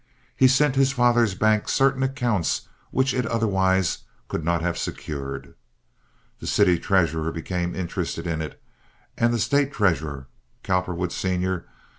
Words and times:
He 0.35 0.47
sent 0.47 0.75
his 0.75 0.91
father's 0.93 1.35
bank 1.35 1.69
certain 1.69 2.01
accounts 2.01 2.67
which 2.89 3.13
it 3.13 3.27
otherwise 3.27 3.99
could 4.29 4.43
not 4.43 4.63
have 4.63 4.75
secured. 4.75 5.53
The 6.39 6.47
city 6.47 6.79
treasurer 6.79 7.31
became 7.31 7.75
interested 7.75 8.25
in 8.25 8.41
it, 8.41 8.59
and 9.15 9.31
the 9.31 9.37
State 9.37 9.71
treasurer. 9.73 10.25
Cowperwood, 10.63 11.11
Sr. 11.11 11.67